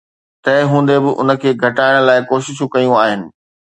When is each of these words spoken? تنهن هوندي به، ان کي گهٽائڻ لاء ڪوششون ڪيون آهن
تنهن 0.43 0.65
هوندي 0.71 0.97
به، 1.03 1.11
ان 1.21 1.29
کي 1.41 1.49
گهٽائڻ 1.61 1.95
لاء 2.07 2.19
ڪوششون 2.29 2.67
ڪيون 2.73 2.95
آهن 3.03 3.21